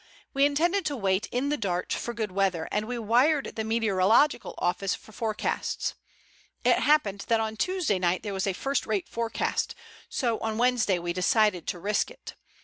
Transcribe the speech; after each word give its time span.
We 0.33 0.45
intended 0.47 0.83
to 0.87 0.97
wait 0.97 1.27
in 1.27 1.49
the 1.49 1.57
Dart 1.57 1.93
for 1.93 2.15
good 2.15 2.31
weather, 2.31 2.67
and 2.71 2.87
we 2.87 2.97
wired 2.97 3.55
the 3.55 3.63
Meteorological 3.63 4.55
Office 4.57 4.95
for 4.95 5.11
forecasts. 5.11 5.93
It 6.63 6.79
happened 6.79 7.25
that 7.27 7.39
on 7.39 7.55
Tuesday 7.55 7.99
night 7.99 8.23
there 8.23 8.33
was 8.33 8.47
a 8.47 8.53
first 8.53 8.87
rate 8.87 9.07
forecast, 9.07 9.75
so 10.09 10.39
on 10.39 10.57
Wednesday 10.57 10.97
we 10.97 11.13
decided 11.13 11.67
to 11.67 11.77
risk 11.77 12.09
it. 12.09 12.33